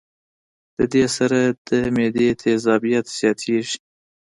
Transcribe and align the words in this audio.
د 0.77 0.79
دې 0.93 1.05
سره 1.17 1.39
د 1.67 1.69
معدې 1.95 2.29
تېزابيت 2.41 3.05
زياتيږي 3.17 3.77